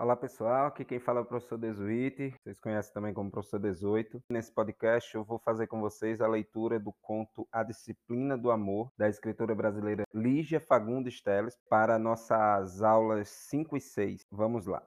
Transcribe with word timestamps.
Olá 0.00 0.14
pessoal, 0.14 0.68
aqui 0.68 0.84
quem 0.84 1.00
fala 1.00 1.18
é 1.18 1.22
o 1.22 1.26
professor 1.26 1.58
Desuíte, 1.58 2.32
vocês 2.38 2.60
conhecem 2.60 2.94
também 2.94 3.12
como 3.12 3.32
professor 3.32 3.58
18. 3.58 4.22
Nesse 4.30 4.52
podcast 4.52 5.12
eu 5.12 5.24
vou 5.24 5.40
fazer 5.40 5.66
com 5.66 5.80
vocês 5.80 6.20
a 6.20 6.28
leitura 6.28 6.78
do 6.78 6.92
conto 7.02 7.48
A 7.50 7.64
Disciplina 7.64 8.38
do 8.38 8.52
Amor, 8.52 8.92
da 8.96 9.08
escritora 9.08 9.56
brasileira 9.56 10.04
Lígia 10.14 10.60
Fagundes 10.60 11.20
Teles, 11.20 11.58
para 11.68 11.98
nossas 11.98 12.80
aulas 12.80 13.28
5 13.28 13.76
e 13.76 13.80
6. 13.80 14.24
Vamos 14.30 14.66
lá. 14.66 14.86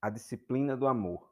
A 0.00 0.08
Disciplina 0.08 0.74
do 0.74 0.86
Amor. 0.86 1.30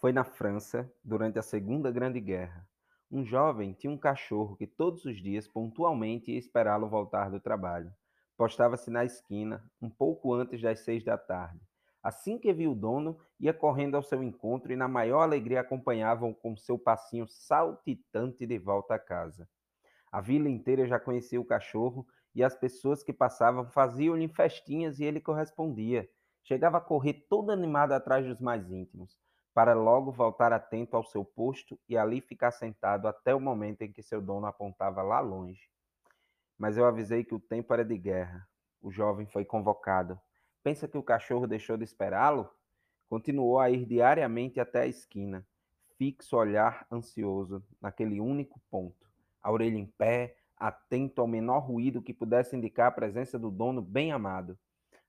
Foi 0.00 0.12
na 0.12 0.24
França, 0.24 0.90
durante 1.04 1.38
a 1.38 1.42
Segunda 1.42 1.90
Grande 1.90 2.18
Guerra. 2.18 2.66
Um 3.10 3.26
jovem 3.26 3.74
tinha 3.74 3.92
um 3.92 3.98
cachorro 3.98 4.56
que 4.56 4.66
todos 4.66 5.04
os 5.04 5.20
dias 5.20 5.46
pontualmente 5.46 6.32
ia 6.32 6.38
esperá-lo 6.38 6.88
voltar 6.88 7.28
do 7.30 7.38
trabalho 7.38 7.92
postava-se 8.40 8.90
na 8.90 9.04
esquina, 9.04 9.62
um 9.82 9.90
pouco 9.90 10.32
antes 10.32 10.62
das 10.62 10.80
seis 10.80 11.04
da 11.04 11.18
tarde. 11.18 11.60
Assim 12.02 12.38
que 12.38 12.54
viu 12.54 12.72
o 12.72 12.74
dono, 12.74 13.18
ia 13.38 13.52
correndo 13.52 13.96
ao 13.96 14.02
seu 14.02 14.22
encontro 14.22 14.72
e, 14.72 14.76
na 14.76 14.88
maior 14.88 15.20
alegria, 15.20 15.60
acompanhavam 15.60 16.32
com 16.32 16.56
seu 16.56 16.78
passinho 16.78 17.28
saltitante 17.28 18.46
de 18.46 18.58
volta 18.58 18.94
a 18.94 18.98
casa. 18.98 19.46
A 20.10 20.22
vila 20.22 20.48
inteira 20.48 20.86
já 20.86 20.98
conhecia 20.98 21.38
o 21.38 21.44
cachorro 21.44 22.06
e 22.34 22.42
as 22.42 22.56
pessoas 22.56 23.02
que 23.02 23.12
passavam 23.12 23.68
faziam-lhe 23.68 24.26
festinhas 24.26 24.98
e 24.98 25.04
ele 25.04 25.20
correspondia. 25.20 26.08
Chegava 26.42 26.78
a 26.78 26.80
correr 26.80 27.26
todo 27.28 27.52
animado 27.52 27.92
atrás 27.92 28.26
dos 28.26 28.40
mais 28.40 28.72
íntimos, 28.72 29.18
para 29.52 29.74
logo 29.74 30.10
voltar 30.10 30.50
atento 30.50 30.96
ao 30.96 31.04
seu 31.04 31.26
posto 31.26 31.78
e 31.86 31.94
ali 31.94 32.22
ficar 32.22 32.52
sentado 32.52 33.06
até 33.06 33.34
o 33.34 33.40
momento 33.40 33.82
em 33.82 33.92
que 33.92 34.02
seu 34.02 34.22
dono 34.22 34.46
apontava 34.46 35.02
lá 35.02 35.20
longe 35.20 35.68
mas 36.60 36.76
eu 36.76 36.84
avisei 36.84 37.24
que 37.24 37.34
o 37.34 37.40
tempo 37.40 37.72
era 37.72 37.82
de 37.82 37.96
guerra. 37.96 38.46
O 38.82 38.90
jovem 38.90 39.26
foi 39.26 39.46
convocado. 39.46 40.20
Pensa 40.62 40.86
que 40.86 40.98
o 40.98 41.02
cachorro 41.02 41.46
deixou 41.46 41.74
de 41.78 41.84
esperá-lo? 41.84 42.50
Continuou 43.08 43.58
a 43.58 43.70
ir 43.70 43.86
diariamente 43.86 44.60
até 44.60 44.82
a 44.82 44.86
esquina, 44.86 45.44
fixo 45.96 46.36
olhar 46.36 46.86
ansioso 46.92 47.64
naquele 47.80 48.20
único 48.20 48.60
ponto, 48.70 49.08
a 49.42 49.50
orelha 49.50 49.78
em 49.78 49.86
pé, 49.86 50.36
atento 50.54 51.22
ao 51.22 51.26
menor 51.26 51.60
ruído 51.60 52.02
que 52.02 52.12
pudesse 52.12 52.54
indicar 52.54 52.88
a 52.88 52.92
presença 52.92 53.38
do 53.38 53.50
dono 53.50 53.80
bem 53.80 54.12
amado. 54.12 54.58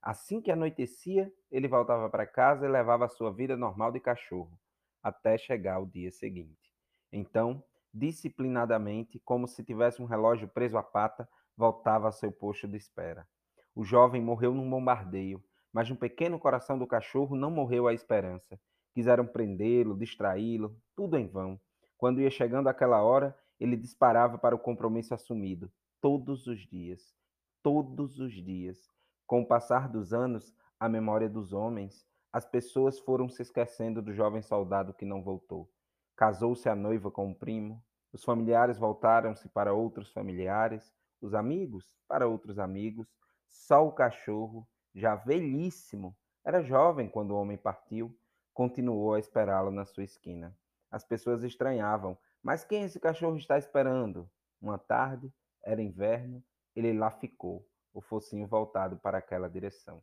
Assim 0.00 0.40
que 0.40 0.50
anoitecia, 0.50 1.30
ele 1.50 1.68
voltava 1.68 2.08
para 2.08 2.26
casa 2.26 2.64
e 2.64 2.70
levava 2.70 3.04
a 3.04 3.10
sua 3.10 3.30
vida 3.30 3.58
normal 3.58 3.92
de 3.92 4.00
cachorro, 4.00 4.58
até 5.02 5.36
chegar 5.36 5.80
o 5.80 5.86
dia 5.86 6.10
seguinte. 6.10 6.72
Então, 7.12 7.62
disciplinadamente, 7.92 9.20
como 9.24 9.46
se 9.46 9.62
tivesse 9.64 10.00
um 10.00 10.06
relógio 10.06 10.48
preso 10.48 10.78
à 10.78 10.82
pata, 10.82 11.28
voltava 11.56 12.08
a 12.08 12.12
seu 12.12 12.32
posto 12.32 12.66
de 12.66 12.76
espera. 12.76 13.26
O 13.74 13.84
jovem 13.84 14.22
morreu 14.22 14.54
num 14.54 14.68
bombardeio, 14.68 15.42
mas 15.72 15.88
no 15.88 15.96
pequeno 15.96 16.38
coração 16.38 16.78
do 16.78 16.86
cachorro 16.86 17.34
não 17.34 17.50
morreu 17.50 17.86
a 17.86 17.94
esperança. 17.94 18.60
Quiseram 18.94 19.26
prendê-lo, 19.26 19.96
distraí-lo, 19.96 20.76
tudo 20.94 21.16
em 21.16 21.26
vão. 21.26 21.58
Quando 21.96 22.20
ia 22.20 22.30
chegando 22.30 22.68
aquela 22.68 23.02
hora, 23.02 23.36
ele 23.58 23.76
disparava 23.76 24.36
para 24.36 24.54
o 24.54 24.58
compromisso 24.58 25.14
assumido, 25.14 25.72
todos 26.00 26.46
os 26.46 26.66
dias, 26.66 27.14
todos 27.62 28.18
os 28.18 28.32
dias. 28.32 28.90
Com 29.26 29.42
o 29.42 29.46
passar 29.46 29.88
dos 29.88 30.12
anos, 30.12 30.54
a 30.78 30.88
memória 30.88 31.28
dos 31.28 31.52
homens, 31.52 32.04
as 32.32 32.44
pessoas 32.44 32.98
foram 32.98 33.28
se 33.28 33.40
esquecendo 33.40 34.02
do 34.02 34.12
jovem 34.12 34.42
soldado 34.42 34.92
que 34.92 35.04
não 35.04 35.22
voltou. 35.22 35.70
Casou-se 36.16 36.68
a 36.68 36.74
noiva 36.74 37.10
com 37.10 37.26
um 37.26 37.34
primo, 37.34 37.82
os 38.12 38.22
familiares 38.22 38.78
voltaram-se 38.78 39.48
para 39.48 39.72
outros 39.72 40.12
familiares, 40.12 40.92
os 41.20 41.34
amigos 41.34 41.90
para 42.06 42.28
outros 42.28 42.58
amigos, 42.58 43.08
só 43.48 43.86
o 43.86 43.92
cachorro, 43.92 44.68
já 44.94 45.14
velhíssimo, 45.14 46.16
era 46.44 46.62
jovem 46.62 47.08
quando 47.08 47.30
o 47.30 47.36
homem 47.36 47.56
partiu, 47.56 48.16
continuou 48.52 49.14
a 49.14 49.18
esperá-lo 49.18 49.70
na 49.70 49.84
sua 49.84 50.04
esquina. 50.04 50.56
As 50.90 51.04
pessoas 51.04 51.42
estranhavam, 51.42 52.18
mas 52.42 52.64
quem 52.64 52.82
esse 52.82 53.00
cachorro 53.00 53.36
está 53.36 53.56
esperando? 53.56 54.28
Uma 54.60 54.76
tarde, 54.76 55.32
era 55.64 55.80
inverno, 55.80 56.44
ele 56.74 56.92
lá 56.92 57.10
ficou, 57.10 57.66
o 57.94 58.00
focinho 58.00 58.46
voltado 58.46 58.96
para 58.98 59.18
aquela 59.18 59.48
direção. 59.48 60.02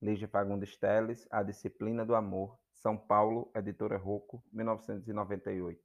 Lígia 0.00 0.28
Fagundes 0.28 0.76
Teles, 0.76 1.26
A 1.30 1.42
Disciplina 1.42 2.04
do 2.04 2.14
Amor, 2.14 2.58
São 2.82 2.96
Paulo, 2.96 3.48
Editora 3.54 3.96
Rocco, 3.96 4.42
1998. 4.52 5.80